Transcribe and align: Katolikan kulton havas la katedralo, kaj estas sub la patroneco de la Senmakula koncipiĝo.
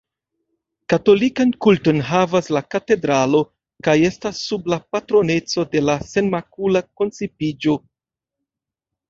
Katolikan 0.91 1.51
kulton 1.65 1.99
havas 2.07 2.49
la 2.57 2.61
katedralo, 2.75 3.41
kaj 3.89 3.95
estas 4.09 4.41
sub 4.47 4.73
la 4.75 4.81
patroneco 4.97 5.67
de 5.77 5.85
la 5.91 5.99
Senmakula 6.15 6.85
koncipiĝo. 7.03 7.79